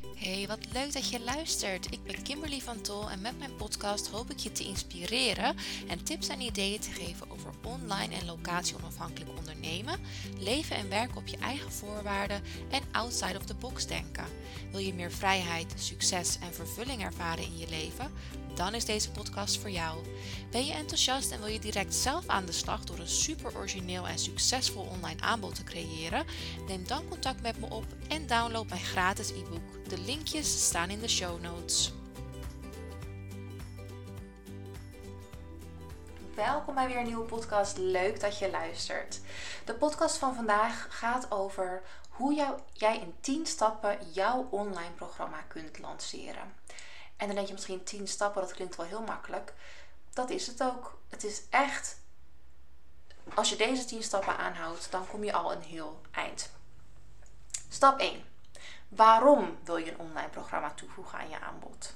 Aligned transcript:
Hey, 0.00 0.46
wat 0.46 0.58
leuk 0.72 0.92
dat 0.92 1.10
je 1.10 1.20
luistert. 1.20 1.92
Ik 1.92 2.02
ben 2.02 2.22
Kimberly 2.22 2.60
van 2.60 2.80
Tol 2.80 3.10
en 3.10 3.20
met 3.20 3.38
mijn 3.38 3.56
podcast 3.56 4.08
hoop 4.08 4.30
ik 4.30 4.38
je 4.38 4.52
te 4.52 4.64
inspireren 4.64 5.56
en 5.88 6.04
tips 6.04 6.28
en 6.28 6.40
ideeën 6.40 6.80
te 6.80 6.90
geven 6.90 7.30
over 7.30 7.50
online 7.64 8.14
en 8.14 8.26
locatie 8.26 8.76
onafhankelijk 8.76 9.30
ondernemen, 9.38 10.00
leven 10.38 10.76
en 10.76 10.88
werken 10.88 11.16
op 11.16 11.26
je 11.26 11.36
eigen 11.36 11.72
voorwaarden 11.72 12.42
en 12.70 12.82
outside 12.92 13.36
of 13.36 13.44
the 13.44 13.54
box 13.54 13.86
denken. 13.86 14.24
Wil 14.70 14.80
je 14.80 14.94
meer 14.94 15.12
vrijheid, 15.12 15.74
succes 15.76 16.38
en 16.40 16.54
vervulling 16.54 17.02
ervaren 17.02 17.44
in 17.44 17.58
je 17.58 17.68
leven? 17.68 18.12
Dan 18.54 18.74
is 18.74 18.84
deze 18.84 19.10
podcast 19.10 19.58
voor 19.58 19.70
jou. 19.70 19.98
Ben 20.50 20.66
je 20.66 20.72
enthousiast 20.72 21.30
en 21.30 21.38
wil 21.38 21.48
je 21.48 21.58
direct 21.58 21.94
zelf 21.94 22.26
aan 22.26 22.46
de 22.46 22.52
slag 22.52 22.84
door 22.84 22.98
een 22.98 23.08
super 23.08 23.56
origineel 23.56 24.08
en 24.08 24.18
succesvol 24.18 24.82
online 24.82 25.20
aanbod 25.20 25.54
te 25.54 25.64
creëren? 25.64 26.24
Neem 26.66 26.86
dan 26.86 27.08
contact 27.08 27.42
met 27.42 27.58
me 27.58 27.70
op 27.70 27.84
en 28.08 28.26
download 28.26 28.68
mijn 28.68 28.80
gratis 28.80 29.30
e-book. 29.30 29.88
De 29.88 29.98
linkjes 29.98 30.66
staan 30.66 30.90
in 30.90 31.00
de 31.00 31.08
show 31.08 31.40
notes. 31.40 31.92
Welkom 36.34 36.74
bij 36.74 36.86
weer 36.86 36.96
een 36.96 37.06
nieuwe 37.06 37.24
podcast. 37.24 37.78
Leuk 37.78 38.20
dat 38.20 38.38
je 38.38 38.50
luistert. 38.50 39.20
De 39.64 39.74
podcast 39.74 40.16
van 40.16 40.34
vandaag 40.34 40.86
gaat 40.90 41.30
over 41.30 41.82
hoe 42.08 42.56
jij 42.72 42.98
in 42.98 43.14
10 43.20 43.46
stappen 43.46 43.98
jouw 44.12 44.48
online 44.50 44.94
programma 44.94 45.42
kunt 45.48 45.78
lanceren. 45.78 46.54
En 47.16 47.26
dan 47.26 47.34
denk 47.34 47.46
je 47.46 47.52
misschien 47.52 47.84
10 47.84 48.08
stappen, 48.08 48.42
dat 48.42 48.52
klinkt 48.52 48.76
wel 48.76 48.86
heel 48.86 49.02
makkelijk. 49.02 49.54
Dat 50.12 50.30
is 50.30 50.46
het 50.46 50.62
ook. 50.62 50.98
Het 51.08 51.24
is 51.24 51.42
echt, 51.50 52.00
als 53.34 53.48
je 53.48 53.56
deze 53.56 53.84
10 53.84 54.02
stappen 54.02 54.36
aanhoudt, 54.36 54.90
dan 54.90 55.06
kom 55.06 55.24
je 55.24 55.32
al 55.32 55.52
een 55.52 55.62
heel 55.62 56.00
eind. 56.10 56.50
Stap 57.70 57.98
1. 57.98 58.24
Waarom 58.88 59.58
wil 59.64 59.76
je 59.76 59.90
een 59.90 59.98
online 59.98 60.28
programma 60.28 60.70
toevoegen 60.70 61.18
aan 61.18 61.28
je 61.28 61.40
aanbod? 61.40 61.94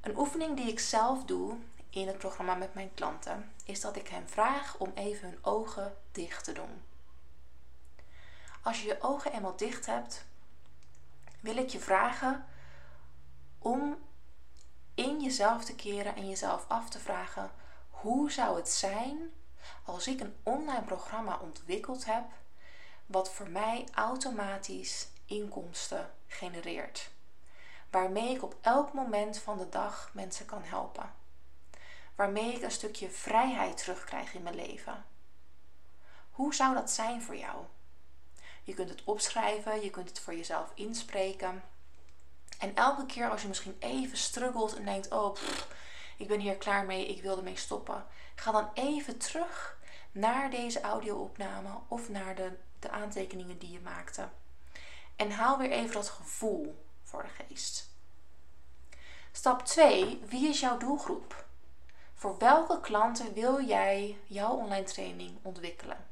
Een 0.00 0.16
oefening 0.18 0.56
die 0.56 0.70
ik 0.70 0.80
zelf 0.80 1.24
doe 1.24 1.56
in 1.90 2.06
het 2.06 2.18
programma 2.18 2.54
met 2.54 2.74
mijn 2.74 2.94
klanten 2.94 3.52
is 3.64 3.80
dat 3.80 3.96
ik 3.96 4.08
hen 4.08 4.28
vraag 4.28 4.78
om 4.78 4.92
even 4.94 5.28
hun 5.28 5.38
ogen 5.42 5.96
dicht 6.12 6.44
te 6.44 6.52
doen. 6.52 6.82
Als 8.62 8.82
je 8.82 8.86
je 8.86 9.00
ogen 9.00 9.32
eenmaal 9.32 9.56
dicht 9.56 9.86
hebt, 9.86 10.24
wil 11.40 11.56
ik 11.56 11.68
je 11.68 11.80
vragen 11.80 12.44
om 13.58 13.98
in 14.94 15.20
jezelf 15.20 15.64
te 15.64 15.74
keren 15.74 16.16
en 16.16 16.28
jezelf 16.28 16.64
af 16.68 16.90
te 16.90 16.98
vragen: 16.98 17.50
hoe 17.90 18.30
zou 18.30 18.56
het 18.56 18.68
zijn 18.68 19.30
als 19.84 20.06
ik 20.06 20.20
een 20.20 20.36
online 20.42 20.84
programma 20.84 21.38
ontwikkeld 21.38 22.04
heb 22.04 22.24
wat 23.06 23.32
voor 23.32 23.48
mij 23.48 23.84
automatisch 23.94 25.08
inkomsten 25.24 26.10
genereert? 26.26 27.10
Waarmee 27.90 28.34
ik 28.34 28.42
op 28.42 28.56
elk 28.60 28.92
moment 28.92 29.38
van 29.38 29.58
de 29.58 29.68
dag 29.68 30.10
mensen 30.12 30.46
kan 30.46 30.62
helpen. 30.62 31.14
Waarmee 32.14 32.54
ik 32.54 32.62
een 32.62 32.70
stukje 32.70 33.10
vrijheid 33.10 33.76
terugkrijg 33.76 34.34
in 34.34 34.42
mijn 34.42 34.54
leven. 34.54 35.04
Hoe 36.30 36.54
zou 36.54 36.74
dat 36.74 36.90
zijn 36.90 37.22
voor 37.22 37.36
jou? 37.36 37.64
Je 38.62 38.74
kunt 38.74 38.88
het 38.88 39.04
opschrijven, 39.04 39.82
je 39.82 39.90
kunt 39.90 40.08
het 40.08 40.20
voor 40.20 40.34
jezelf 40.34 40.70
inspreken. 40.74 41.62
En 42.58 42.74
elke 42.74 43.06
keer 43.06 43.30
als 43.30 43.42
je 43.42 43.48
misschien 43.48 43.76
even 43.78 44.18
struggelt 44.18 44.76
en 44.76 44.84
denkt: 44.84 45.10
Oh, 45.12 45.36
ik 46.16 46.28
ben 46.28 46.40
hier 46.40 46.56
klaar 46.56 46.84
mee, 46.84 47.06
ik 47.08 47.22
wil 47.22 47.36
ermee 47.36 47.56
stoppen. 47.56 48.06
Ga 48.34 48.52
dan 48.52 48.70
even 48.74 49.18
terug 49.18 49.78
naar 50.12 50.50
deze 50.50 50.80
audio-opname 50.80 51.70
of 51.88 52.08
naar 52.08 52.34
de, 52.34 52.52
de 52.78 52.90
aantekeningen 52.90 53.58
die 53.58 53.70
je 53.70 53.80
maakte. 53.80 54.28
En 55.16 55.30
haal 55.30 55.58
weer 55.58 55.70
even 55.70 55.94
dat 55.94 56.08
gevoel 56.08 56.84
voor 57.02 57.22
de 57.22 57.44
geest. 57.44 57.90
Stap 59.32 59.64
2. 59.64 60.22
Wie 60.28 60.48
is 60.48 60.60
jouw 60.60 60.78
doelgroep? 60.78 61.44
Voor 62.14 62.38
welke 62.38 62.80
klanten 62.80 63.32
wil 63.32 63.64
jij 63.64 64.18
jouw 64.26 64.52
online 64.52 64.84
training 64.84 65.38
ontwikkelen? 65.42 66.06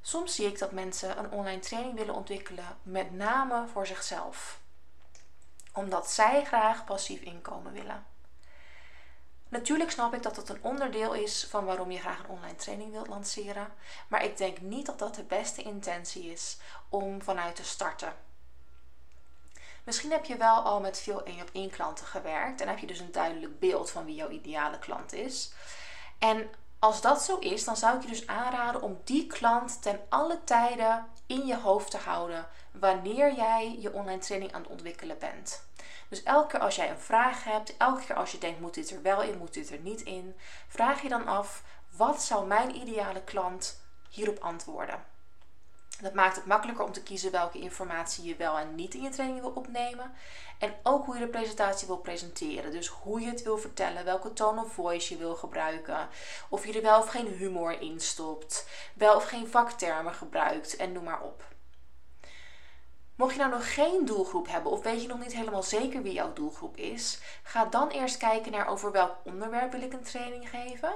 Soms 0.00 0.34
zie 0.34 0.46
ik 0.46 0.58
dat 0.58 0.72
mensen 0.72 1.18
een 1.18 1.30
online 1.30 1.60
training 1.60 1.94
willen 1.94 2.14
ontwikkelen 2.14 2.78
met 2.82 3.12
name 3.12 3.66
voor 3.66 3.86
zichzelf 3.86 4.62
omdat 5.74 6.10
zij 6.10 6.44
graag 6.44 6.84
passief 6.84 7.20
inkomen 7.20 7.72
willen. 7.72 8.06
Natuurlijk 9.54 9.90
snap 9.90 10.14
ik 10.14 10.22
dat 10.22 10.36
het 10.36 10.48
een 10.48 10.62
onderdeel 10.62 11.12
is 11.12 11.46
van 11.50 11.64
waarom 11.64 11.90
je 11.90 11.98
graag 11.98 12.18
een 12.18 12.28
online 12.28 12.56
training 12.56 12.90
wilt 12.90 13.08
lanceren, 13.08 13.72
maar 14.08 14.24
ik 14.24 14.36
denk 14.36 14.60
niet 14.60 14.86
dat 14.86 14.98
dat 14.98 15.14
de 15.14 15.22
beste 15.22 15.62
intentie 15.62 16.32
is 16.32 16.58
om 16.88 17.22
vanuit 17.22 17.56
te 17.56 17.64
starten. 17.64 18.12
Misschien 19.84 20.10
heb 20.10 20.24
je 20.24 20.36
wel 20.36 20.56
al 20.56 20.80
met 20.80 20.98
veel 20.98 21.24
één 21.24 21.40
op 21.40 21.50
één 21.52 21.70
klanten 21.70 22.06
gewerkt 22.06 22.60
en 22.60 22.68
heb 22.68 22.78
je 22.78 22.86
dus 22.86 22.98
een 22.98 23.12
duidelijk 23.12 23.58
beeld 23.58 23.90
van 23.90 24.04
wie 24.04 24.14
jouw 24.14 24.28
ideale 24.28 24.78
klant 24.78 25.12
is. 25.12 25.52
En 26.18 26.50
als 26.78 27.00
dat 27.00 27.22
zo 27.22 27.38
is, 27.38 27.64
dan 27.64 27.76
zou 27.76 27.96
ik 27.96 28.02
je 28.02 28.08
dus 28.08 28.26
aanraden 28.26 28.82
om 28.82 29.00
die 29.04 29.26
klant 29.26 29.82
ten 29.82 30.00
alle 30.08 30.44
tijden 30.44 31.06
in 31.26 31.46
je 31.46 31.56
hoofd 31.56 31.90
te 31.90 31.98
houden 31.98 32.46
wanneer 32.72 33.34
jij 33.34 33.76
je 33.80 33.92
online 33.92 34.20
training 34.20 34.52
aan 34.52 34.62
het 34.62 34.70
ontwikkelen 34.70 35.18
bent. 35.18 35.62
Dus 36.14 36.22
elke 36.22 36.46
keer 36.46 36.60
als 36.60 36.76
jij 36.76 36.90
een 36.90 36.98
vraag 36.98 37.44
hebt, 37.44 37.76
elke 37.76 38.04
keer 38.04 38.16
als 38.16 38.32
je 38.32 38.38
denkt 38.38 38.60
moet 38.60 38.74
dit 38.74 38.90
er 38.90 39.02
wel 39.02 39.22
in, 39.22 39.38
moet 39.38 39.54
dit 39.54 39.70
er 39.70 39.78
niet 39.78 40.02
in, 40.02 40.36
vraag 40.68 41.02
je 41.02 41.08
dan 41.08 41.26
af 41.26 41.62
wat 41.96 42.22
zou 42.22 42.46
mijn 42.46 42.76
ideale 42.76 43.22
klant 43.22 43.80
hierop 44.10 44.38
antwoorden. 44.38 45.04
Dat 46.00 46.14
maakt 46.14 46.36
het 46.36 46.46
makkelijker 46.46 46.84
om 46.84 46.92
te 46.92 47.02
kiezen 47.02 47.30
welke 47.30 47.58
informatie 47.58 48.24
je 48.24 48.36
wel 48.36 48.58
en 48.58 48.74
niet 48.74 48.94
in 48.94 49.02
je 49.02 49.08
training 49.08 49.40
wil 49.40 49.50
opnemen. 49.50 50.12
En 50.58 50.74
ook 50.82 51.04
hoe 51.04 51.14
je 51.14 51.20
de 51.20 51.30
presentatie 51.30 51.86
wil 51.86 51.98
presenteren. 51.98 52.72
Dus 52.72 52.88
hoe 52.88 53.20
je 53.20 53.26
het 53.26 53.42
wil 53.42 53.58
vertellen, 53.58 54.04
welke 54.04 54.32
tone 54.32 54.64
of 54.64 54.72
voice 54.72 55.12
je 55.12 55.18
wil 55.18 55.34
gebruiken. 55.34 56.08
Of 56.48 56.66
je 56.66 56.72
er 56.72 56.82
wel 56.82 56.98
of 56.98 57.08
geen 57.08 57.26
humor 57.26 57.80
in 57.80 58.00
stopt. 58.00 58.68
Wel 58.94 59.16
of 59.16 59.24
geen 59.24 59.48
vaktermen 59.48 60.14
gebruikt 60.14 60.76
en 60.76 60.92
noem 60.92 61.04
maar 61.04 61.22
op. 61.22 61.53
Mocht 63.16 63.32
je 63.32 63.38
nou 63.38 63.50
nog 63.50 63.74
geen 63.74 64.04
doelgroep 64.04 64.48
hebben 64.48 64.72
of 64.72 64.82
weet 64.82 65.02
je 65.02 65.08
nog 65.08 65.18
niet 65.18 65.34
helemaal 65.34 65.62
zeker 65.62 66.02
wie 66.02 66.12
jouw 66.12 66.32
doelgroep 66.32 66.76
is, 66.76 67.20
ga 67.42 67.64
dan 67.64 67.88
eerst 67.88 68.16
kijken 68.16 68.52
naar 68.52 68.66
over 68.66 68.92
welk 68.92 69.16
onderwerp 69.22 69.72
wil 69.72 69.82
ik 69.82 69.92
een 69.92 70.02
training 70.02 70.48
geven 70.48 70.92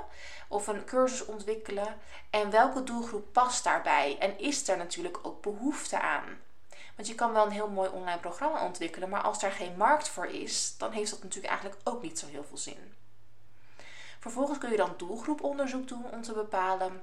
of 0.48 0.66
een 0.66 0.84
cursus 0.84 1.24
ontwikkelen 1.24 1.96
en 2.30 2.50
welke 2.50 2.82
doelgroep 2.82 3.32
past 3.32 3.64
daarbij 3.64 4.18
en 4.18 4.38
is 4.38 4.68
er 4.68 4.76
natuurlijk 4.76 5.18
ook 5.22 5.42
behoefte 5.42 6.00
aan. 6.00 6.40
Want 6.96 7.08
je 7.08 7.14
kan 7.14 7.32
wel 7.32 7.46
een 7.46 7.52
heel 7.52 7.68
mooi 7.68 7.88
online 7.88 8.20
programma 8.20 8.64
ontwikkelen, 8.64 9.08
maar 9.08 9.22
als 9.22 9.40
daar 9.40 9.52
geen 9.52 9.76
markt 9.76 10.08
voor 10.08 10.26
is, 10.26 10.74
dan 10.78 10.92
heeft 10.92 11.10
dat 11.10 11.22
natuurlijk 11.22 11.52
eigenlijk 11.52 11.80
ook 11.84 12.02
niet 12.02 12.18
zo 12.18 12.26
heel 12.26 12.44
veel 12.44 12.58
zin. 12.58 12.94
Vervolgens 14.20 14.58
kun 14.58 14.70
je 14.70 14.76
dan 14.76 14.94
doelgroeponderzoek 14.96 15.88
doen 15.88 16.10
om 16.10 16.22
te 16.22 16.32
bepalen 16.32 17.02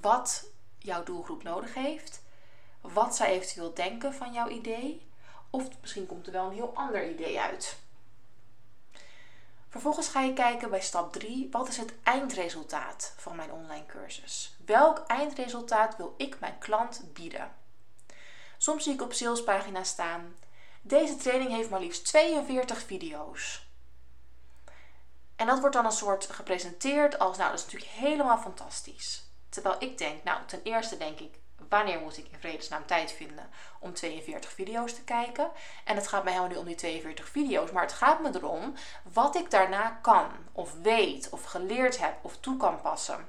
wat 0.00 0.44
jouw 0.78 1.02
doelgroep 1.02 1.42
nodig 1.42 1.74
heeft 1.74 2.21
wat 2.82 3.16
zij 3.16 3.30
eventueel 3.30 3.74
denken 3.74 4.14
van 4.14 4.32
jouw 4.32 4.48
idee. 4.48 5.10
Of 5.50 5.68
misschien 5.80 6.06
komt 6.06 6.26
er 6.26 6.32
wel 6.32 6.46
een 6.46 6.54
heel 6.54 6.74
ander 6.74 7.10
idee 7.10 7.40
uit. 7.40 7.80
Vervolgens 9.68 10.08
ga 10.08 10.20
je 10.20 10.32
kijken 10.32 10.70
bij 10.70 10.80
stap 10.80 11.12
3, 11.12 11.48
wat 11.50 11.68
is 11.68 11.76
het 11.76 11.94
eindresultaat 12.02 13.14
van 13.16 13.36
mijn 13.36 13.52
online 13.52 13.86
cursus? 13.86 14.56
Welk 14.66 14.98
eindresultaat 15.06 15.96
wil 15.96 16.14
ik 16.16 16.40
mijn 16.40 16.58
klant 16.58 17.04
bieden? 17.12 17.52
Soms 18.58 18.84
zie 18.84 18.92
ik 18.92 19.02
op 19.02 19.12
salespagina's 19.12 19.88
staan, 19.88 20.34
deze 20.82 21.16
training 21.16 21.50
heeft 21.50 21.70
maar 21.70 21.80
liefst 21.80 22.04
42 22.04 22.82
video's. 22.82 23.66
En 25.36 25.46
dat 25.46 25.60
wordt 25.60 25.74
dan 25.74 25.84
een 25.84 25.92
soort 25.92 26.26
gepresenteerd 26.30 27.18
als, 27.18 27.36
nou 27.36 27.50
dat 27.50 27.58
is 27.58 27.64
natuurlijk 27.64 27.92
helemaal 27.92 28.38
fantastisch. 28.38 29.22
Terwijl 29.48 29.76
ik 29.78 29.98
denk, 29.98 30.24
nou 30.24 30.46
ten 30.46 30.62
eerste 30.62 30.96
denk 30.96 31.18
ik, 31.18 31.34
wanneer 31.68 32.00
moet 32.00 32.18
ik 32.18 32.28
in 32.32 32.38
vredesnaam 32.38 32.86
tijd 32.86 33.12
vinden 33.12 33.50
om 33.78 33.94
42 33.94 34.52
video's 34.52 34.94
te 34.94 35.04
kijken. 35.04 35.50
En 35.84 35.96
het 35.96 36.08
gaat 36.08 36.24
mij 36.24 36.32
helemaal 36.32 36.52
niet 36.54 36.62
om 36.62 36.68
die 36.68 36.76
42 36.76 37.28
video's, 37.28 37.70
maar 37.70 37.82
het 37.82 37.92
gaat 37.92 38.22
me 38.22 38.30
erom 38.34 38.74
wat 39.12 39.36
ik 39.36 39.50
daarna 39.50 39.98
kan, 40.02 40.26
of 40.52 40.74
weet, 40.82 41.28
of 41.30 41.44
geleerd 41.44 41.98
heb, 41.98 42.14
of 42.22 42.36
toe 42.36 42.56
kan 42.56 42.80
passen. 42.80 43.28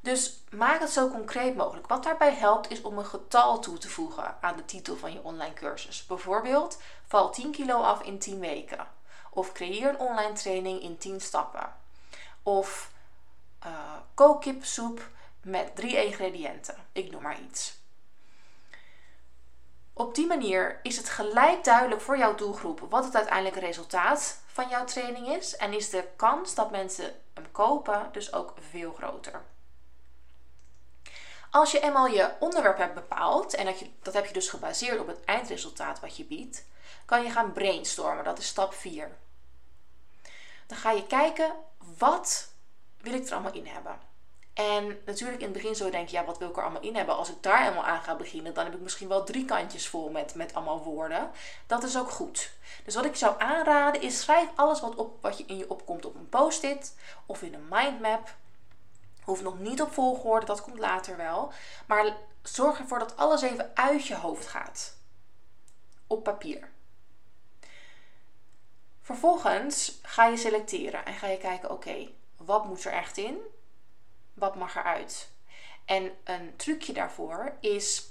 Dus 0.00 0.42
maak 0.50 0.80
het 0.80 0.90
zo 0.90 1.08
concreet 1.08 1.56
mogelijk. 1.56 1.86
Wat 1.86 2.02
daarbij 2.02 2.34
helpt 2.34 2.70
is 2.70 2.82
om 2.82 2.98
een 2.98 3.06
getal 3.06 3.58
toe 3.58 3.78
te 3.78 3.88
voegen 3.88 4.36
aan 4.40 4.56
de 4.56 4.64
titel 4.64 4.96
van 4.96 5.12
je 5.12 5.22
online 5.22 5.54
cursus. 5.54 6.06
Bijvoorbeeld, 6.06 6.80
val 7.06 7.30
10 7.30 7.50
kilo 7.50 7.80
af 7.80 8.02
in 8.02 8.18
10 8.18 8.40
weken. 8.40 8.86
Of 9.30 9.52
creëer 9.52 9.88
een 9.88 9.98
online 9.98 10.32
training 10.32 10.82
in 10.82 10.98
10 10.98 11.20
stappen. 11.20 11.74
Of 12.42 12.90
uh, 13.66 13.72
kook 14.14 14.40
kipsoep 14.40 15.08
met 15.42 15.76
drie 15.76 16.04
ingrediënten. 16.04 16.74
Ik 16.92 17.10
noem 17.10 17.22
maar 17.22 17.40
iets. 17.40 17.78
Op 19.92 20.14
die 20.14 20.26
manier 20.26 20.80
is 20.82 20.96
het 20.96 21.08
gelijk 21.08 21.64
duidelijk 21.64 22.00
voor 22.00 22.18
jouw 22.18 22.34
doelgroep 22.34 22.80
wat 22.90 23.04
het 23.04 23.16
uiteindelijke 23.16 23.60
resultaat 23.60 24.40
van 24.46 24.68
jouw 24.68 24.84
training 24.84 25.28
is. 25.28 25.56
En 25.56 25.72
is 25.72 25.90
de 25.90 26.08
kans 26.16 26.54
dat 26.54 26.70
mensen 26.70 27.14
hem 27.34 27.50
kopen 27.52 28.08
dus 28.12 28.32
ook 28.32 28.54
veel 28.70 28.92
groter. 28.92 29.42
Als 31.50 31.70
je 31.72 31.80
eenmaal 31.80 32.06
je 32.06 32.32
onderwerp 32.38 32.76
hebt 32.76 32.94
bepaald, 32.94 33.54
en 33.54 33.64
dat, 33.64 33.78
je, 33.78 33.90
dat 34.02 34.14
heb 34.14 34.26
je 34.26 34.32
dus 34.32 34.48
gebaseerd 34.48 35.00
op 35.00 35.06
het 35.06 35.24
eindresultaat 35.24 36.00
wat 36.00 36.16
je 36.16 36.24
biedt, 36.24 36.64
kan 37.04 37.22
je 37.22 37.30
gaan 37.30 37.52
brainstormen. 37.52 38.24
Dat 38.24 38.38
is 38.38 38.46
stap 38.46 38.74
4. 38.74 39.16
Dan 40.66 40.78
ga 40.78 40.90
je 40.90 41.06
kijken, 41.06 41.52
wat 41.98 42.52
wil 43.00 43.12
ik 43.12 43.26
er 43.26 43.32
allemaal 43.32 43.52
in 43.52 43.66
hebben? 43.66 43.98
En 44.54 44.98
natuurlijk 45.06 45.38
in 45.38 45.48
het 45.48 45.56
begin 45.56 45.74
zo 45.74 45.90
denk 45.90 46.08
je, 46.08 46.16
ja, 46.16 46.24
wat 46.24 46.38
wil 46.38 46.48
ik 46.48 46.56
er 46.56 46.62
allemaal 46.62 46.82
in 46.82 46.96
hebben? 46.96 47.16
Als 47.16 47.30
ik 47.30 47.42
daar 47.42 47.62
helemaal 47.62 47.84
aan 47.84 48.02
ga 48.02 48.16
beginnen, 48.16 48.54
dan 48.54 48.64
heb 48.64 48.74
ik 48.74 48.80
misschien 48.80 49.08
wel 49.08 49.24
drie 49.24 49.44
kantjes 49.44 49.88
vol 49.88 50.10
met, 50.10 50.34
met 50.34 50.54
allemaal 50.54 50.82
woorden. 50.82 51.30
Dat 51.66 51.82
is 51.82 51.98
ook 51.98 52.10
goed. 52.10 52.52
Dus 52.84 52.94
wat 52.94 53.04
ik 53.04 53.16
zou 53.16 53.34
aanraden 53.38 54.02
is, 54.02 54.20
schrijf 54.20 54.48
alles 54.54 54.80
wat, 54.80 54.94
op, 54.94 55.22
wat 55.22 55.38
je 55.38 55.44
in 55.46 55.56
je 55.56 55.70
opkomt 55.70 56.04
op 56.04 56.14
een 56.14 56.28
post-it 56.28 56.96
of 57.26 57.42
in 57.42 57.54
een 57.54 57.68
mindmap. 57.70 58.34
Hoeft 59.22 59.42
nog 59.42 59.58
niet 59.58 59.82
op 59.82 59.92
volgorde, 59.92 60.46
dat 60.46 60.62
komt 60.62 60.78
later 60.78 61.16
wel. 61.16 61.52
Maar 61.86 62.16
zorg 62.42 62.78
ervoor 62.78 62.98
dat 62.98 63.16
alles 63.16 63.42
even 63.42 63.70
uit 63.74 64.06
je 64.06 64.14
hoofd 64.14 64.46
gaat. 64.46 64.96
Op 66.06 66.22
papier. 66.22 66.68
Vervolgens 69.02 69.98
ga 70.02 70.26
je 70.26 70.36
selecteren 70.36 71.04
en 71.04 71.14
ga 71.14 71.26
je 71.26 71.38
kijken, 71.38 71.70
oké, 71.70 72.08
wat 72.36 72.64
moet 72.64 72.84
er 72.84 72.92
echt 72.92 73.16
in? 73.16 73.38
Wat 74.40 74.54
mag 74.54 74.76
eruit? 74.76 75.30
En 75.84 76.12
een 76.24 76.56
trucje 76.56 76.92
daarvoor 76.92 77.52
is, 77.60 78.08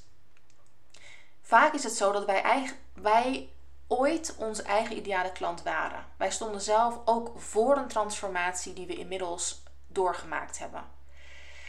vaak 1.41 1.73
is 1.73 1.83
het 1.83 1.93
zo 1.93 2.11
dat 2.11 2.25
wij, 2.25 2.41
eigen, 2.41 2.77
wij 2.93 3.49
ooit 3.87 4.35
onze 4.37 4.63
eigen 4.63 4.97
ideale 4.97 5.31
klant 5.31 5.63
waren. 5.63 6.05
Wij 6.17 6.31
stonden 6.31 6.61
zelf 6.61 6.99
ook 7.05 7.39
voor 7.39 7.77
een 7.77 7.87
transformatie 7.87 8.73
die 8.73 8.87
we 8.87 8.95
inmiddels 8.95 9.63
doorgemaakt 9.87 10.59
hebben. 10.59 10.83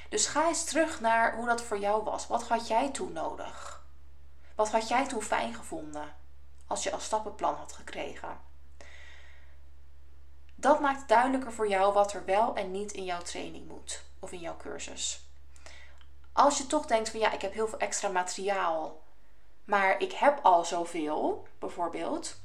Dus 0.08 0.26
ga 0.26 0.48
eens 0.48 0.64
terug 0.64 1.00
naar 1.00 1.36
hoe 1.36 1.46
dat 1.46 1.62
voor 1.62 1.78
jou 1.78 2.04
was. 2.04 2.26
Wat 2.26 2.48
had 2.48 2.68
jij 2.68 2.90
toen 2.90 3.12
nodig? 3.12 3.84
Wat 4.54 4.70
had 4.70 4.88
jij 4.88 5.06
toen 5.06 5.22
fijn 5.22 5.54
gevonden 5.54 6.14
als 6.66 6.82
je 6.82 6.92
als 6.92 7.04
stappenplan 7.04 7.54
had 7.54 7.72
gekregen? 7.72 8.40
Dat 10.54 10.80
maakt 10.80 11.08
duidelijker 11.08 11.52
voor 11.52 11.68
jou 11.68 11.92
wat 11.92 12.12
er 12.12 12.24
wel 12.24 12.56
en 12.56 12.70
niet 12.70 12.92
in 12.92 13.04
jouw 13.04 13.22
training 13.22 13.68
moet 13.68 14.08
of 14.20 14.32
in 14.32 14.40
jouw 14.40 14.56
cursus. 14.56 15.20
Als 16.32 16.58
je 16.58 16.66
toch 16.66 16.86
denkt 16.86 17.10
van 17.10 17.20
ja, 17.20 17.32
ik 17.32 17.42
heb 17.42 17.52
heel 17.52 17.68
veel 17.68 17.78
extra 17.78 18.08
materiaal, 18.08 19.02
maar 19.64 20.00
ik 20.00 20.12
heb 20.12 20.38
al 20.42 20.64
zoveel, 20.64 21.46
bijvoorbeeld, 21.58 22.40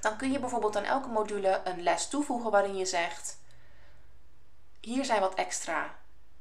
dan 0.00 0.16
kun 0.16 0.32
je 0.32 0.38
bijvoorbeeld 0.38 0.76
aan 0.76 0.84
elke 0.84 1.08
module 1.08 1.60
een 1.64 1.82
les 1.82 2.08
toevoegen 2.08 2.50
waarin 2.50 2.76
je 2.76 2.86
zegt: 2.86 3.38
hier 4.80 5.04
zijn 5.04 5.20
wat 5.20 5.34
extra 5.34 5.94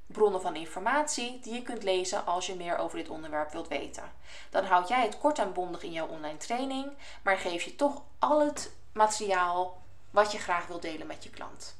bronnen 0.07 0.41
van 0.41 0.55
informatie 0.55 1.39
die 1.39 1.53
je 1.53 1.61
kunt 1.61 1.83
lezen 1.83 2.25
als 2.25 2.45
je 2.45 2.55
meer 2.55 2.77
over 2.77 2.97
dit 2.97 3.09
onderwerp 3.09 3.51
wilt 3.51 3.67
weten. 3.67 4.11
Dan 4.49 4.65
houd 4.65 4.87
jij 4.87 5.01
het 5.01 5.17
kort 5.17 5.39
en 5.39 5.53
bondig 5.53 5.83
in 5.83 5.91
jouw 5.91 6.07
online 6.07 6.37
training, 6.37 6.97
maar 7.23 7.37
geef 7.37 7.63
je 7.63 7.75
toch 7.75 8.01
al 8.19 8.45
het 8.45 8.71
materiaal 8.91 9.81
wat 10.11 10.31
je 10.31 10.37
graag 10.37 10.67
wilt 10.67 10.81
delen 10.81 11.07
met 11.07 11.23
je 11.23 11.29
klant. 11.29 11.75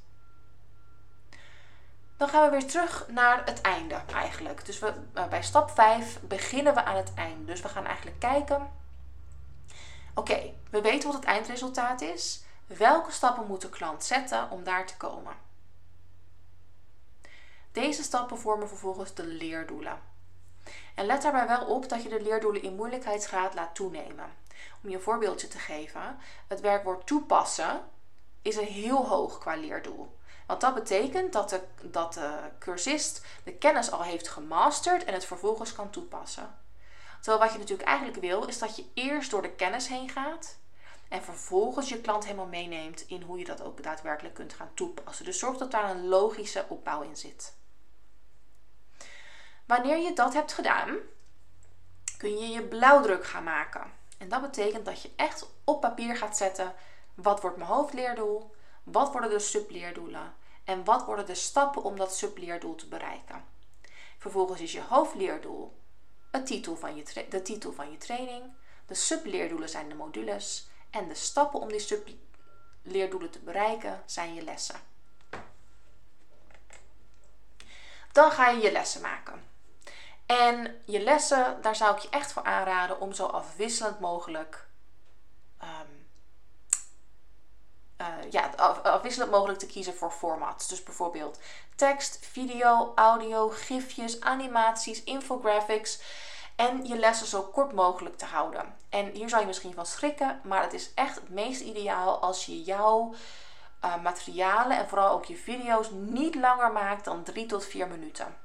Dan 2.18 2.30
gaan 2.30 2.44
we 2.44 2.58
weer 2.58 2.68
terug 2.68 3.08
naar 3.08 3.46
het 3.46 3.62
einde 3.62 4.02
eigenlijk. 4.14 4.66
Dus 4.66 4.80
we, 4.80 4.94
eh, 5.14 5.28
bij 5.28 5.44
stap 5.44 5.70
5 5.70 6.20
beginnen 6.22 6.74
we 6.74 6.84
aan 6.84 6.96
het 6.96 7.14
einde. 7.14 7.46
Dus 7.46 7.62
we 7.62 7.70
gaan 7.70 7.86
eigenlijk 7.86 8.20
kijken. 8.20 8.72
Oké, 10.14 10.54
we 10.70 10.82
weten 10.82 11.08
wat 11.08 11.18
het 11.18 11.26
eindresultaat 11.26 12.02
is. 12.02 12.44
Welke 12.68 13.12
stappen 13.12 13.48
moet 13.48 13.62
de 13.62 13.70
klant 13.70 14.04
zetten 14.04 14.50
om 14.50 14.64
daar 14.64 14.86
te 14.86 14.98
komen? 14.98 15.34
Deze 17.72 18.04
stappen 18.04 18.40
vormen 18.40 18.68
vervolgens 18.68 19.14
de 19.14 19.26
leerdoelen. 19.26 20.00
En 20.96 21.06
let 21.06 21.22
daarbij 21.22 21.48
wel 21.48 21.66
op 21.66 21.90
dat 21.90 22.04
je 22.04 22.10
de 22.10 22.22
leerdoelen 22.22 22.62
in 22.62 22.76
moeilijkheidsgraad 22.76 23.54
laat 23.54 23.76
toenemen. 23.76 24.30
Om 24.84 24.90
je 24.90 24.96
een 24.96 25.02
voorbeeldje 25.02 25.48
te 25.48 25.60
geven, 25.60 26.18
het 26.48 26.62
werkwoord 26.62 27.08
toepassen 27.08 27.84
is 28.42 28.56
een 28.56 28.66
heel 28.66 29.08
hoog 29.08 29.38
qua 29.38 29.56
leerdoel. 29.56 30.18
Want 30.46 30.62
dat 30.62 30.74
betekent 30.74 31.34
dat 31.34 31.50
de, 31.50 31.62
dat 31.82 32.14
de 32.14 32.40
cursist 32.60 33.26
de 33.44 33.54
kennis 33.54 33.92
al 33.92 34.04
heeft 34.04 34.28
gemasterd 34.28 35.04
en 35.04 35.14
het 35.14 35.26
vervolgens 35.26 35.74
kan 35.74 35.90
toepassen. 35.90 36.58
Terwijl 37.22 37.44
wat 37.44 37.54
je 37.54 37.60
natuurlijk 37.60 37.88
eigenlijk 37.88 38.20
wil, 38.20 38.46
is 38.46 38.60
dat 38.60 38.76
je 38.76 38.86
eerst 38.94 39.32
door 39.32 39.42
de 39.42 39.52
kennis 39.52 39.88
heen 39.88 40.10
gaat 40.10 40.58
en 41.08 41.24
vervolgens 41.24 41.90
je 41.90 42.02
klant 42.02 42.24
helemaal 42.24 42.46
meeneemt 42.46 43.08
in 43.08 43.22
hoe 43.22 43.38
je 43.38 43.46
dat 43.46 43.62
ook 43.62 43.84
daadwerkelijk 43.84 44.36
kunt 44.36 44.54
gaan 44.54 44.72
toepassen. 44.74 45.26
Dus 45.26 45.40
zorg 45.40 45.58
dat 45.58 45.72
daar 45.72 45.90
een 45.90 46.08
logische 46.08 46.66
opbouw 46.68 47.02
in 47.02 47.18
zit. 47.18 47.56
Wanneer 49.66 49.98
je 49.98 50.14
dat 50.14 50.34
hebt 50.34 50.54
gedaan, 50.54 50.98
kun 52.18 52.38
je 52.38 52.48
je 52.48 52.64
blauwdruk 52.64 53.26
gaan 53.26 53.44
maken. 53.44 53.92
En 54.18 54.30
dat 54.30 54.42
betekent 54.42 54.86
dat 54.86 55.02
je 55.02 55.12
echt 55.16 55.50
op 55.64 55.82
papier 55.82 56.18
gaat 56.18 56.38
zetten 56.38 56.74
wat 57.14 57.42
wordt 57.42 57.58
mijn 57.58 57.70
hoofdleerdoel, 57.70 58.55
wat 58.86 59.12
worden 59.12 59.30
de 59.30 59.40
subleerdoelen 59.40 60.34
en 60.64 60.84
wat 60.84 61.06
worden 61.06 61.26
de 61.26 61.36
stappen 61.36 61.84
om 61.84 61.98
dat 61.98 62.16
subleerdoel 62.16 62.76
te 62.76 62.88
bereiken. 62.88 63.46
Vervolgens 64.18 64.62
is 64.62 64.72
je 64.72 64.82
hoofdleerdoel 64.82 65.78
het 66.32 66.46
titel 66.46 66.76
van 66.76 66.96
je 66.96 67.26
de 67.30 67.42
titel 67.42 67.74
van 67.74 67.92
je 67.92 67.98
training. 67.98 68.44
De 68.86 68.94
subleerdoelen 68.94 69.70
zijn 69.70 69.90
de 69.90 69.96
modules. 69.96 70.68
En 70.90 71.08
de 71.08 71.16
stappen 71.16 71.60
om 71.60 71.68
die 71.68 71.80
subleerdoelen 71.80 73.32
te 73.32 73.40
bereiken 73.40 74.04
zijn 74.06 74.34
je 74.34 74.42
lessen. 74.42 74.80
Dan 78.12 78.32
ga 78.32 78.50
je 78.50 78.62
je 78.62 78.72
lessen 78.72 79.02
maken. 79.02 79.44
En 80.26 80.82
je 80.86 81.00
lessen, 81.00 81.62
daar 81.62 81.76
zou 81.76 81.96
ik 81.96 82.02
je 82.02 82.10
echt 82.10 82.32
voor 82.32 82.44
aanraden 82.44 83.00
om 83.00 83.14
zo 83.14 83.26
afwisselend 83.26 84.00
mogelijk 84.00 84.68
um, 85.64 85.95
uh, 88.02 88.32
ja, 88.32 88.50
afwisselend 88.84 89.32
mogelijk 89.32 89.60
te 89.60 89.66
kiezen 89.66 89.96
voor 89.96 90.12
formats. 90.12 90.68
Dus 90.68 90.84
bijvoorbeeld 90.84 91.40
tekst, 91.76 92.20
video, 92.32 92.92
audio, 92.96 93.50
gifjes, 93.50 94.22
animaties, 94.22 95.04
infographics. 95.04 96.02
En 96.56 96.86
je 96.86 96.98
lessen 96.98 97.28
zo 97.28 97.42
kort 97.42 97.72
mogelijk 97.72 98.18
te 98.18 98.26
houden. 98.26 98.76
En 98.90 99.10
hier 99.10 99.30
zou 99.30 99.42
je 99.42 99.48
misschien 99.48 99.74
van 99.74 99.86
schrikken, 99.86 100.40
maar 100.44 100.62
het 100.62 100.74
is 100.74 100.94
echt 100.94 101.16
het 101.16 101.30
meest 101.30 101.62
ideaal 101.62 102.20
als 102.20 102.46
je 102.46 102.64
jouw 102.64 103.14
uh, 103.86 104.02
materialen 104.04 104.78
en 104.78 104.88
vooral 104.88 105.10
ook 105.10 105.26
je 105.26 105.36
video's 105.36 105.90
niet 105.92 106.36
langer 106.36 106.72
maakt 106.72 107.06
dan 107.06 107.24
3 107.24 107.46
tot 107.46 107.66
4 107.66 107.88
minuten. 107.88 108.45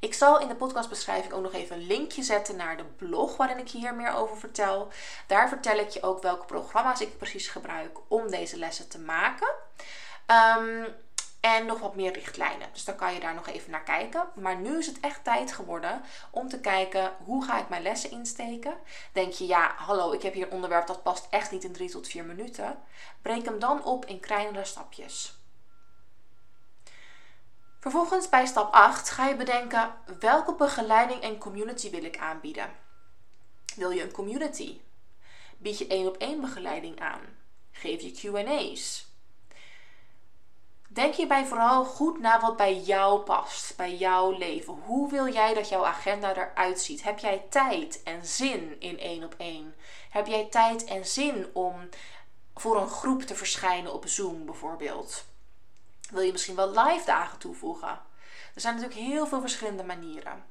Ik 0.00 0.14
zal 0.14 0.40
in 0.40 0.48
de 0.48 0.54
podcastbeschrijving 0.54 1.32
ook 1.32 1.42
nog 1.42 1.52
even 1.52 1.76
een 1.76 1.86
linkje 1.86 2.22
zetten 2.22 2.56
naar 2.56 2.76
de 2.76 2.84
blog 2.84 3.36
waarin 3.36 3.58
ik 3.58 3.70
hier 3.70 3.94
meer 3.94 4.12
over 4.12 4.36
vertel. 4.36 4.88
Daar 5.26 5.48
vertel 5.48 5.78
ik 5.78 5.88
je 5.88 6.02
ook 6.02 6.22
welke 6.22 6.44
programma's 6.44 7.00
ik 7.00 7.18
precies 7.18 7.48
gebruik 7.48 7.98
om 8.08 8.30
deze 8.30 8.56
lessen 8.56 8.88
te 8.88 8.98
maken. 8.98 9.48
Um, 10.26 10.86
en 11.40 11.66
nog 11.66 11.80
wat 11.80 11.96
meer 11.96 12.12
richtlijnen. 12.12 12.68
Dus 12.72 12.84
dan 12.84 12.96
kan 12.96 13.14
je 13.14 13.20
daar 13.20 13.34
nog 13.34 13.48
even 13.48 13.70
naar 13.70 13.82
kijken. 13.82 14.28
Maar 14.34 14.56
nu 14.56 14.78
is 14.78 14.86
het 14.86 15.00
echt 15.00 15.24
tijd 15.24 15.52
geworden 15.52 16.02
om 16.30 16.48
te 16.48 16.60
kijken 16.60 17.12
hoe 17.24 17.44
ga 17.44 17.58
ik 17.58 17.68
mijn 17.68 17.82
lessen 17.82 18.10
insteken. 18.10 18.74
Denk 19.12 19.32
je, 19.32 19.46
ja, 19.46 19.74
hallo, 19.76 20.12
ik 20.12 20.22
heb 20.22 20.34
hier 20.34 20.46
een 20.46 20.52
onderwerp 20.52 20.86
dat 20.86 21.02
past 21.02 21.26
echt 21.30 21.50
niet 21.50 21.64
in 21.64 21.72
3 21.72 21.90
tot 21.90 22.08
4 22.08 22.24
minuten. 22.24 22.78
Breek 23.22 23.44
hem 23.44 23.58
dan 23.58 23.84
op 23.84 24.04
in 24.04 24.20
kleinere 24.20 24.64
stapjes. 24.64 25.39
Vervolgens 27.80 28.28
bij 28.28 28.46
stap 28.46 28.72
8 28.72 29.10
ga 29.10 29.26
je 29.26 29.36
bedenken 29.36 29.94
welke 30.18 30.54
begeleiding 30.54 31.22
en 31.22 31.38
community 31.38 31.90
wil 31.90 32.04
ik 32.04 32.18
aanbieden. 32.18 32.70
Wil 33.76 33.90
je 33.90 34.02
een 34.02 34.12
community? 34.12 34.80
Bied 35.58 35.78
je 35.78 35.86
één 35.86 36.06
op 36.06 36.16
één 36.16 36.40
begeleiding 36.40 37.00
aan? 37.00 37.20
Geef 37.72 38.00
je 38.00 38.12
QA's? 38.12 39.08
Denk 40.88 41.14
hierbij 41.14 41.46
vooral 41.46 41.84
goed 41.84 42.20
na 42.20 42.40
wat 42.40 42.56
bij 42.56 42.76
jou 42.76 43.20
past, 43.20 43.76
bij 43.76 43.96
jouw 43.96 44.30
leven. 44.30 44.74
Hoe 44.84 45.10
wil 45.10 45.32
jij 45.32 45.54
dat 45.54 45.68
jouw 45.68 45.84
agenda 45.84 46.36
eruit 46.36 46.80
ziet? 46.80 47.02
Heb 47.02 47.18
jij 47.18 47.46
tijd 47.50 48.02
en 48.02 48.26
zin 48.26 48.80
in 48.80 48.98
één 48.98 49.24
op 49.24 49.34
één? 49.38 49.74
Heb 50.10 50.26
jij 50.26 50.44
tijd 50.44 50.84
en 50.84 51.06
zin 51.06 51.46
om 51.52 51.88
voor 52.54 52.80
een 52.80 52.88
groep 52.88 53.22
te 53.22 53.34
verschijnen 53.34 53.92
op 53.92 54.08
Zoom 54.08 54.44
bijvoorbeeld? 54.44 55.28
Wil 56.10 56.22
je 56.22 56.32
misschien 56.32 56.56
wel 56.56 56.70
live 56.70 57.06
dagen 57.06 57.38
toevoegen? 57.38 58.00
Er 58.54 58.60
zijn 58.60 58.74
natuurlijk 58.74 59.00
heel 59.00 59.26
veel 59.26 59.40
verschillende 59.40 59.84
manieren. 59.84 60.44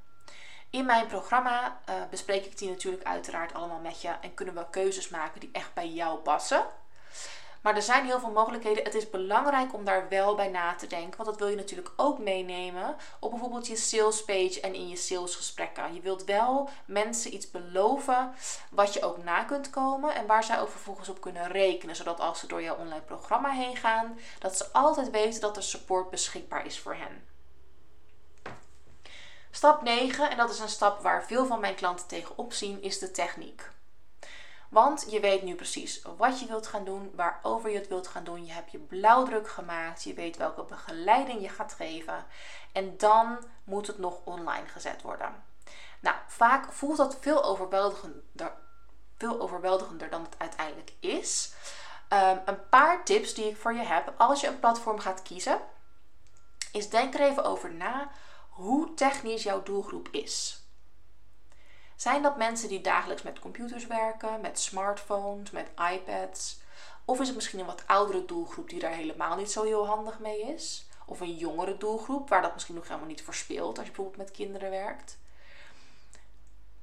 In 0.70 0.86
mijn 0.86 1.08
programma 1.08 1.80
uh, 1.90 1.96
bespreek 2.10 2.46
ik 2.46 2.58
die 2.58 2.70
natuurlijk 2.70 3.04
uiteraard 3.04 3.54
allemaal 3.54 3.80
met 3.80 4.02
je 4.02 4.16
en 4.22 4.34
kunnen 4.34 4.56
we 4.56 4.70
keuzes 4.70 5.10
maken 5.10 5.40
die 5.40 5.50
echt 5.52 5.74
bij 5.74 5.90
jou 5.90 6.20
passen. 6.20 6.66
Maar 7.62 7.76
er 7.76 7.82
zijn 7.82 8.06
heel 8.06 8.20
veel 8.20 8.32
mogelijkheden. 8.32 8.84
Het 8.84 8.96
is 8.96 9.10
belangrijk 9.10 9.74
om 9.74 9.86
daar 9.86 10.10
wel 10.10 10.36
bij 10.36 10.48
na 10.48 10.76
te 10.76 10.88
denken. 10.88 11.18
Want 11.18 11.30
dat 11.30 11.40
wil 11.40 11.48
je 11.48 11.56
natuurlijk 11.56 11.92
ook 11.96 12.20
meenemen 12.20 12.96
op 13.20 13.30
bijvoorbeeld 13.32 13.68
je 13.68 13.76
sales 13.76 14.24
page 14.26 14.60
en 14.62 14.74
in 14.74 14.90
je 14.90 14.96
salesgesprekken. 14.96 15.94
Je 15.94 16.02
wilt 16.02 16.24
wel 16.24 16.70
mensen 16.86 17.34
iets 17.34 17.52
beloven 17.52 18.34
wat 18.72 18.94
je 18.94 19.02
ook 19.02 19.24
na 19.24 19.44
kunt 19.44 19.70
komen. 19.70 20.16
En 20.16 20.26
waar 20.26 20.44
zij 20.44 20.60
ook 20.60 20.70
vervolgens 20.70 21.10
op 21.10 21.22
kunnen 21.22 21.48
rekenen. 21.48 21.96
Zodat 21.96 22.20
als 22.20 22.40
ze 22.40 22.48
door 22.48 22.62
jouw 22.62 22.76
online 22.76 23.02
programma 23.02 23.50
heen 23.50 23.76
gaan, 23.76 24.20
dat 24.40 24.58
ze 24.58 24.72
altijd 24.72 25.10
weten 25.10 25.42
dat 25.42 25.58
er 25.58 25.64
support 25.64 26.10
beschikbaar 26.10 26.66
is 26.66 26.80
voor 26.80 26.96
hen. 26.96 27.28
Stap 29.52 29.82
9, 29.82 30.30
en 30.30 30.38
dat 30.38 30.50
is 30.50 30.60
een 30.60 30.70
stap 30.70 31.02
waar 31.02 31.26
veel 31.26 31.46
van 31.46 31.60
mijn 31.60 31.76
klanten 31.76 32.08
tegenop 32.08 32.54
zien, 32.54 32.82
is 32.82 33.00
de 33.00 33.12
techniek. 33.12 33.70
Want 34.70 35.06
je 35.10 35.20
weet 35.20 35.44
nu 35.44 35.56
precies 35.56 36.02
wat 36.18 36.40
je 36.40 36.46
wilt 36.46 36.68
gaan 36.68 36.84
doen, 36.84 37.12
waarover 37.16 37.70
je 37.70 37.78
het 37.78 37.88
wilt 37.88 38.08
gaan 38.08 38.24
doen. 38.24 38.46
Je 38.46 38.52
hebt 38.52 38.72
je 38.72 38.78
blauwdruk 38.78 39.50
gemaakt, 39.50 40.04
je 40.04 40.14
weet 40.14 40.38
welke 40.38 40.64
begeleiding 40.64 41.42
je 41.42 41.50
gaat 41.50 41.74
geven. 41.74 42.26
En 42.72 42.98
dan 42.98 43.38
moet 43.64 43.88
het 43.88 43.98
nog 43.98 44.20
online 44.24 44.68
gezet 44.68 45.02
worden. 45.02 45.44
Nou, 46.00 46.16
vaak 46.28 46.72
voelt 46.72 46.98
dat 46.98 47.18
veel 47.20 47.44
overweldigender, 47.44 48.52
veel 49.18 49.42
overweldigender 49.42 50.10
dan 50.10 50.22
het 50.22 50.36
uiteindelijk 50.38 50.92
is. 51.00 51.54
Ehm, 52.08 52.38
een 52.46 52.70
paar 52.70 53.06
tips 53.06 53.34
die 53.34 53.46
ik 53.46 53.58
voor 53.58 53.74
je 53.74 53.84
heb 53.84 54.14
als 54.18 54.42
je 54.42 54.48
een 54.48 54.60
platform 54.60 55.00
gaat 55.00 55.22
kiezen, 55.22 55.62
is 56.72 56.90
denk 56.90 57.14
er 57.14 57.22
even 57.22 57.44
over 57.44 57.74
na 57.74 58.12
hoe 58.50 58.94
technisch 58.94 59.44
jouw 59.44 59.64
doelgroep 59.64 60.08
is. 60.12 60.64
Zijn 62.00 62.22
dat 62.22 62.38
mensen 62.38 62.70
die 62.70 62.82
dagelijks 62.82 63.22
met 63.22 63.40
computers 63.40 63.88
werken, 63.88 64.42
met 64.42 64.60
smartphones, 64.60 65.52
met 65.52 65.70
iPads? 65.94 66.60
Of 67.06 67.20
is 67.20 67.28
het 67.28 67.36
misschien 67.36 67.60
een 67.60 67.66
wat 67.66 67.84
oudere 67.88 68.26
doelgroep 68.26 68.70
die 68.70 68.80
daar 68.80 68.92
helemaal 68.92 69.36
niet 69.36 69.52
zo 69.52 69.64
heel 69.64 69.88
handig 69.88 70.20
mee 70.20 70.42
is? 70.42 70.88
Of 71.06 71.20
een 71.20 71.36
jongere 71.36 71.78
doelgroep 71.78 72.30
waar 72.30 72.42
dat 72.42 72.54
misschien 72.54 72.76
nog 72.76 72.88
helemaal 72.88 73.08
niet 73.08 73.24
voor 73.24 73.34
speelt 73.34 73.78
als 73.78 73.88
je 73.88 73.94
bijvoorbeeld 73.94 74.18
met 74.18 74.32
kinderen 74.32 74.70
werkt? 74.70 75.18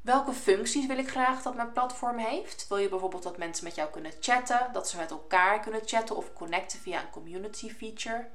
Welke 0.00 0.32
functies 0.32 0.86
wil 0.86 0.98
ik 0.98 1.10
graag 1.10 1.42
dat 1.42 1.54
mijn 1.54 1.72
platform 1.72 2.18
heeft? 2.18 2.68
Wil 2.68 2.78
je 2.78 2.88
bijvoorbeeld 2.88 3.22
dat 3.22 3.38
mensen 3.38 3.64
met 3.64 3.74
jou 3.74 3.90
kunnen 3.90 4.12
chatten, 4.20 4.70
dat 4.72 4.88
ze 4.88 4.96
met 4.96 5.10
elkaar 5.10 5.60
kunnen 5.60 5.82
chatten 5.84 6.16
of 6.16 6.32
connecten 6.32 6.78
via 6.78 7.00
een 7.00 7.10
community 7.10 7.70
feature? 7.70 8.28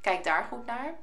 Kijk 0.00 0.24
daar 0.24 0.44
goed 0.44 0.66
naar. 0.66 0.94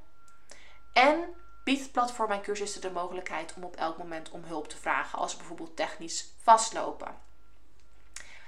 En 0.94 1.36
biedt 1.68 1.92
platform 1.92 2.28
mijn 2.28 2.42
cursisten 2.42 2.82
de 2.82 2.92
mogelijkheid 2.92 3.54
om 3.56 3.64
op 3.64 3.76
elk 3.76 3.98
moment 3.98 4.30
om 4.30 4.44
hulp 4.44 4.68
te 4.68 4.78
vragen 4.78 5.20
als 5.20 5.32
ze 5.32 5.38
bijvoorbeeld 5.38 5.76
technisch 5.76 6.34
vastlopen. 6.42 7.16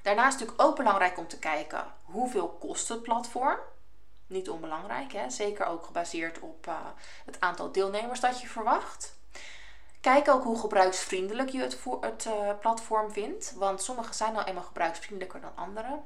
Daarnaast 0.01 0.33
is 0.33 0.39
natuurlijk 0.39 0.69
ook 0.69 0.75
belangrijk 0.75 1.17
om 1.17 1.27
te 1.27 1.39
kijken 1.39 1.93
hoeveel 2.03 2.49
kost 2.49 2.87
het 2.87 3.03
platform. 3.03 3.59
Niet 4.27 4.49
onbelangrijk, 4.49 5.11
hè? 5.11 5.29
zeker 5.29 5.65
ook 5.65 5.85
gebaseerd 5.85 6.39
op 6.39 6.67
uh, 6.67 6.75
het 7.25 7.39
aantal 7.39 7.71
deelnemers 7.71 8.19
dat 8.19 8.41
je 8.41 8.47
verwacht. 8.47 9.17
Kijk 10.01 10.27
ook 10.27 10.43
hoe 10.43 10.59
gebruiksvriendelijk 10.59 11.49
je 11.49 11.61
het, 11.61 11.77
het 12.01 12.25
uh, 12.25 12.51
platform 12.59 13.11
vindt, 13.11 13.53
want 13.55 13.81
sommige 13.81 14.13
zijn 14.13 14.33
nou 14.33 14.45
eenmaal 14.45 14.63
gebruiksvriendelijker 14.63 15.41
dan 15.41 15.55
andere. 15.55 15.99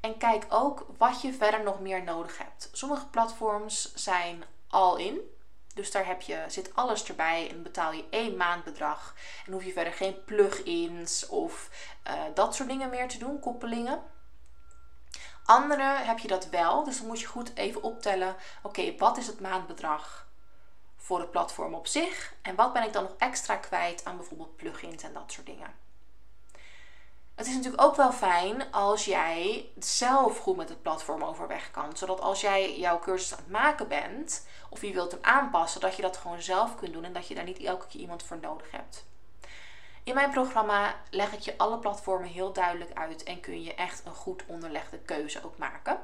En 0.00 0.18
kijk 0.18 0.46
ook 0.48 0.86
wat 0.98 1.20
je 1.20 1.32
verder 1.32 1.62
nog 1.62 1.80
meer 1.80 2.04
nodig 2.04 2.38
hebt. 2.38 2.68
Sommige 2.72 3.06
platforms 3.06 3.94
zijn 3.94 4.44
all 4.68 5.00
in, 5.00 5.20
dus 5.74 5.90
daar 5.90 6.06
heb 6.06 6.20
je, 6.20 6.44
zit 6.48 6.74
alles 6.74 7.04
erbij 7.04 7.50
en 7.50 7.62
betaal 7.62 7.92
je 7.92 8.04
één 8.10 8.36
maandbedrag. 8.36 9.14
En 9.46 9.52
hoef 9.52 9.64
je 9.64 9.72
verder 9.72 9.92
geen 9.92 10.24
plugins 10.24 11.26
of 11.26 11.70
uh, 12.06 12.12
dat 12.34 12.54
soort 12.54 12.68
dingen 12.68 12.90
meer 12.90 13.08
te 13.08 13.18
doen, 13.18 13.40
koppelingen. 13.40 14.02
Andere 15.44 15.82
heb 15.82 16.18
je 16.18 16.28
dat 16.28 16.48
wel, 16.48 16.84
dus 16.84 16.98
dan 16.98 17.06
moet 17.06 17.20
je 17.20 17.26
goed 17.26 17.54
even 17.54 17.82
optellen. 17.82 18.36
Oké, 18.62 18.96
wat 18.96 19.16
is 19.16 19.26
het 19.26 19.40
maandbedrag 19.40 20.26
voor 20.96 21.20
het 21.20 21.30
platform 21.30 21.74
op 21.74 21.86
zich? 21.86 22.34
En 22.42 22.54
wat 22.54 22.72
ben 22.72 22.82
ik 22.82 22.92
dan 22.92 23.02
nog 23.02 23.14
extra 23.18 23.56
kwijt 23.56 24.04
aan 24.04 24.16
bijvoorbeeld 24.16 24.56
plugins 24.56 25.02
en 25.02 25.12
dat 25.12 25.32
soort 25.32 25.46
dingen? 25.46 25.83
Natuurlijk 27.64 27.90
ook 27.90 27.96
wel 27.96 28.12
fijn 28.12 28.72
als 28.72 29.04
jij 29.04 29.68
zelf 29.78 30.38
goed 30.38 30.56
met 30.56 30.68
het 30.68 30.82
platform 30.82 31.22
overweg 31.22 31.70
kan. 31.70 31.96
Zodat 31.96 32.20
als 32.20 32.40
jij 32.40 32.78
jouw 32.78 32.98
cursus 32.98 33.32
aan 33.32 33.38
het 33.38 33.50
maken 33.50 33.88
bent, 33.88 34.46
of 34.70 34.82
je 34.82 34.92
wilt 34.92 35.10
hem 35.10 35.20
aanpassen, 35.22 35.80
dat 35.80 35.96
je 35.96 36.02
dat 36.02 36.16
gewoon 36.16 36.42
zelf 36.42 36.76
kunt 36.76 36.92
doen 36.92 37.04
en 37.04 37.12
dat 37.12 37.28
je 37.28 37.34
daar 37.34 37.44
niet 37.44 37.62
elke 37.62 37.86
keer 37.86 38.00
iemand 38.00 38.22
voor 38.22 38.38
nodig 38.40 38.70
hebt. 38.70 39.06
In 40.02 40.14
mijn 40.14 40.30
programma 40.30 41.00
leg 41.10 41.32
ik 41.32 41.40
je 41.40 41.58
alle 41.58 41.78
platformen 41.78 42.28
heel 42.28 42.52
duidelijk 42.52 42.98
uit 42.98 43.22
en 43.22 43.40
kun 43.40 43.62
je 43.62 43.74
echt 43.74 44.02
een 44.06 44.14
goed 44.14 44.42
onderlegde 44.46 44.98
keuze 44.98 45.44
ook 45.44 45.56
maken. 45.58 46.00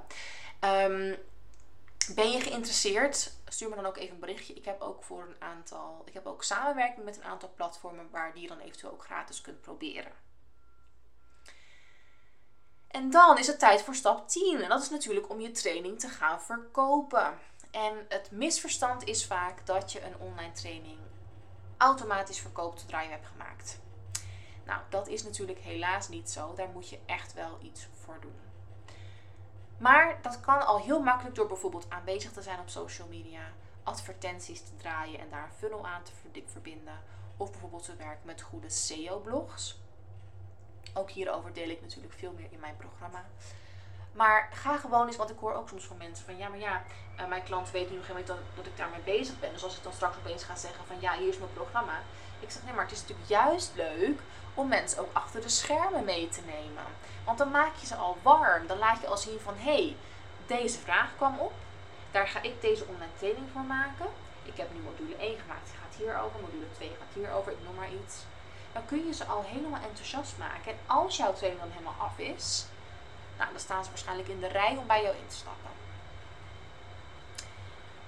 Um, 0.61 1.17
ben 2.15 2.31
je 2.31 2.41
geïnteresseerd? 2.41 3.33
Stuur 3.49 3.69
me 3.69 3.75
dan 3.75 3.87
ook 3.87 3.97
even 3.97 4.15
een 4.15 4.21
berichtje. 4.21 4.55
Ik 4.55 4.65
heb 4.65 4.81
ook 4.81 5.03
voor 5.03 5.23
een 5.23 5.43
aantal, 5.49 6.03
ik 6.05 6.15
heb 6.15 6.27
ook 6.27 6.45
samenwerking 6.45 7.05
met 7.05 7.17
een 7.17 7.25
aantal 7.25 7.53
platformen 7.55 8.09
waar 8.11 8.33
die 8.33 8.43
je 8.43 8.49
dan 8.49 8.59
eventueel 8.59 8.93
ook 8.93 9.05
gratis 9.05 9.41
kunt 9.41 9.61
proberen. 9.61 10.13
En 12.91 13.11
dan 13.11 13.39
is 13.39 13.47
het 13.47 13.59
tijd 13.59 13.83
voor 13.83 13.95
stap 13.95 14.29
10. 14.29 14.63
En 14.63 14.69
dat 14.69 14.83
is 14.83 14.91
natuurlijk 14.91 15.31
om 15.31 15.41
je 15.41 15.51
training 15.51 16.01
te 16.01 16.09
gaan 16.09 16.41
verkopen. 16.41 17.39
En 17.71 18.07
het 18.09 18.31
misverstand 18.31 19.05
is 19.05 19.27
vaak 19.27 19.67
dat 19.67 19.93
je 19.93 20.05
een 20.05 20.19
online 20.19 20.53
training 20.53 20.99
automatisch 21.77 22.41
verkoopt 22.41 22.81
zodra 22.81 23.01
je 23.01 23.11
hebt 23.11 23.27
gemaakt. 23.27 23.81
Nou, 24.65 24.81
dat 24.89 25.09
is 25.09 25.23
natuurlijk 25.23 25.59
helaas 25.59 26.09
niet 26.09 26.31
zo. 26.31 26.55
Daar 26.55 26.69
moet 26.69 26.89
je 26.89 26.99
echt 27.07 27.33
wel 27.33 27.59
iets 27.63 27.87
voor 28.05 28.17
doen. 28.21 28.39
Maar 29.79 30.19
dat 30.23 30.41
kan 30.41 30.67
al 30.67 30.81
heel 30.81 31.01
makkelijk 31.01 31.35
door 31.35 31.47
bijvoorbeeld 31.47 31.91
aanwezig 31.91 32.33
te 32.33 32.43
zijn 32.43 32.61
op 32.61 32.69
social 32.69 33.09
media, 33.09 33.53
advertenties 33.83 34.63
te 34.63 34.77
draaien 34.77 35.21
en 35.21 35.31
daar 35.31 35.45
een 35.45 35.59
funnel 35.59 35.87
aan 35.87 36.03
te 36.03 36.13
verbinden. 36.47 37.01
Of 37.37 37.51
bijvoorbeeld 37.51 37.85
te 37.85 37.97
werken 37.97 38.27
met 38.27 38.41
goede 38.43 38.71
SEO-blogs. 38.71 39.81
Ook 40.95 41.11
hierover 41.11 41.53
deel 41.53 41.69
ik 41.69 41.81
natuurlijk 41.81 42.15
veel 42.15 42.33
meer 42.37 42.49
in 42.51 42.61
mijn 42.61 42.77
programma. 42.77 43.25
Maar 44.13 44.49
ga 44.53 44.77
gewoon 44.77 45.07
eens, 45.07 45.17
want 45.17 45.31
ik 45.31 45.39
hoor 45.39 45.55
ook 45.55 45.69
soms 45.69 45.85
van 45.85 45.97
mensen 45.97 46.25
van 46.25 46.37
ja, 46.37 46.49
maar 46.49 46.59
ja, 46.59 46.83
uh, 47.21 47.27
mijn 47.27 47.43
klant 47.43 47.71
weet 47.71 47.91
nu 47.91 47.97
nog 47.97 48.17
niet 48.17 48.27
dat, 48.27 48.39
dat 48.55 48.67
ik 48.67 48.77
daarmee 48.77 49.01
bezig 49.01 49.41
ben. 49.41 49.53
Dus 49.53 49.65
als 49.65 49.77
ik 49.77 49.83
dan 49.83 49.93
straks 49.93 50.17
opeens 50.17 50.45
ga 50.45 50.57
zeggen 50.57 50.87
van 50.87 50.97
ja, 51.01 51.17
hier 51.17 51.29
is 51.29 51.39
mijn 51.39 51.53
programma. 51.53 51.99
Ik 52.41 52.51
zeg 52.51 52.63
nee, 52.65 52.73
maar 52.73 52.85
het 52.85 52.93
is 52.93 53.01
natuurlijk 53.01 53.29
juist 53.29 53.73
leuk 53.75 54.21
om 54.55 54.69
mensen 54.69 54.99
ook 54.99 55.11
achter 55.13 55.41
de 55.41 55.49
schermen 55.49 56.05
mee 56.05 56.29
te 56.29 56.41
nemen. 56.47 56.85
Want 57.25 57.39
dan 57.39 57.51
maak 57.51 57.77
je 57.81 57.87
ze 57.87 57.95
al 57.95 58.17
warm. 58.23 58.67
Dan 58.67 58.79
laat 58.79 59.01
je 59.01 59.07
al 59.07 59.17
zien 59.17 59.41
van 59.41 59.55
hé, 59.57 59.73
hey, 59.73 59.97
deze 60.47 60.79
vraag 60.79 61.17
kwam 61.17 61.39
op. 61.39 61.53
Daar 62.11 62.29
ga 62.29 62.43
ik 62.43 62.61
deze 62.61 62.85
online 62.85 63.13
training 63.19 63.47
voor 63.53 63.63
maken. 63.63 64.07
Ik 64.43 64.57
heb 64.57 64.73
nu 64.73 64.81
module 64.81 65.17
1 65.17 65.39
gemaakt, 65.39 65.67
die 65.67 65.79
gaat 65.83 65.95
hierover. 65.97 66.41
Module 66.41 66.73
2 66.73 66.89
gaat 66.89 67.15
hierover, 67.15 67.53
ik 67.53 67.59
noem 67.65 67.75
maar 67.75 67.93
iets 67.93 68.17
dan 68.73 68.85
kun 68.87 69.07
je 69.07 69.15
ze 69.15 69.25
al 69.25 69.45
helemaal 69.47 69.81
enthousiast 69.83 70.39
maken. 70.39 70.73
En 70.73 70.79
als 70.87 71.17
jouw 71.17 71.33
training 71.33 71.63
dan 71.63 71.71
helemaal 71.71 72.07
af 72.07 72.19
is, 72.19 72.67
nou, 73.39 73.51
dan 73.51 73.61
staan 73.61 73.85
ze 73.85 73.91
waarschijnlijk 73.91 74.29
in 74.29 74.41
de 74.41 74.49
rij 74.49 74.77
om 74.77 74.87
bij 74.87 75.03
jou 75.03 75.17
in 75.17 75.27
te 75.29 75.37
stappen. 75.37 75.71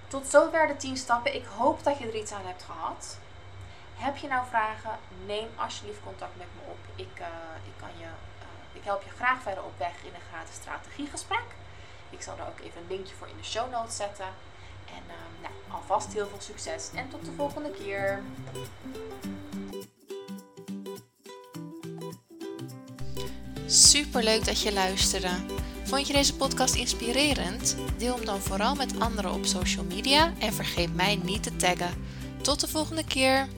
Tot 0.09 0.27
zover 0.27 0.67
de 0.67 0.77
10 0.77 0.97
stappen. 0.97 1.35
Ik 1.35 1.45
hoop 1.57 1.85
dat 1.85 1.99
je 1.99 2.07
er 2.07 2.17
iets 2.17 2.33
aan 2.33 2.47
hebt 2.47 2.63
gehad. 2.63 3.19
Heb 3.95 4.17
je 4.17 4.29
nou 4.29 4.47
vragen? 4.49 4.99
Neem 5.27 5.49
alsjeblieft 5.57 6.03
contact 6.05 6.37
met 6.37 6.47
me 6.55 6.71
op. 6.71 6.79
Ik, 6.95 7.21
uh, 7.21 7.27
ik, 7.65 7.73
kan 7.77 7.89
je, 7.99 8.05
uh, 8.05 8.73
ik 8.73 8.85
help 8.85 9.03
je 9.03 9.11
graag 9.11 9.43
verder 9.43 9.65
op 9.65 9.79
weg 9.79 10.03
in 10.03 10.15
een 10.15 10.29
gratis 10.33 10.55
strategiegesprek. 10.55 11.45
Ik 12.11 12.23
zal 12.23 12.39
er 12.39 12.47
ook 12.47 12.59
even 12.59 12.81
een 12.81 12.89
linkje 12.89 13.15
voor 13.15 13.29
in 13.29 13.37
de 13.37 13.45
show 13.45 13.71
notes 13.71 13.97
zetten. 13.97 14.29
En 14.87 15.03
uh, 15.07 15.43
nou, 15.43 15.55
alvast 15.69 16.13
heel 16.13 16.29
veel 16.29 16.41
succes 16.41 16.91
en 16.95 17.09
tot 17.09 17.25
de 17.25 17.33
volgende 17.33 17.71
keer. 17.71 18.23
Super 23.93 24.25
leuk 24.25 24.45
dat 24.45 24.61
je 24.61 24.73
luisterde. 24.73 25.29
Vond 25.85 26.07
je 26.07 26.13
deze 26.13 26.37
podcast 26.37 26.75
inspirerend? 26.75 27.77
Deel 27.99 28.15
hem 28.15 28.25
dan 28.25 28.41
vooral 28.41 28.75
met 28.75 29.01
anderen 29.01 29.33
op 29.33 29.45
social 29.45 29.85
media 29.85 30.33
en 30.39 30.53
vergeet 30.53 30.95
mij 30.95 31.21
niet 31.23 31.43
te 31.43 31.57
taggen. 31.57 31.95
Tot 32.43 32.61
de 32.61 32.69
volgende 32.69 33.05
keer. 33.05 33.49